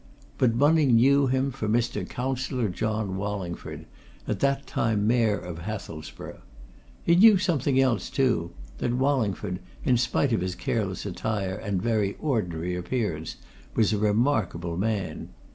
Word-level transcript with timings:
But 0.39 0.57
Bunning 0.57 0.95
knew 0.95 1.27
him 1.27 1.51
for 1.51 1.69
Mr. 1.69 2.09
Councillor 2.09 2.69
John 2.69 3.17
Wallingford, 3.17 3.85
at 4.27 4.39
that 4.39 4.65
time 4.65 5.05
Mayor 5.05 5.37
of 5.37 5.59
Hathelsborough. 5.59 6.41
He 7.03 7.13
knew 7.15 7.37
something 7.37 7.79
else 7.79 8.09
too 8.09 8.49
that 8.79 8.95
Wallingford, 8.95 9.59
in 9.83 9.97
spite 9.97 10.33
of 10.33 10.41
his 10.41 10.55
careless 10.55 11.05
attire 11.05 11.53
and 11.53 11.79
very 11.79 12.15
ordinary 12.19 12.73
appearance, 12.75 13.35
was 13.75 13.93
a 13.93 13.99
remarkable 13.99 14.75
man. 14.75 15.29